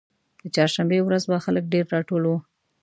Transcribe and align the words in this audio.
د 0.43 0.43
چهارشنبې 0.55 0.99
ورځ 1.03 1.23
وه 1.25 1.39
خلک 1.45 1.63
ډېر 1.73 1.85
راټول 1.95 2.23
وو. 2.25 2.37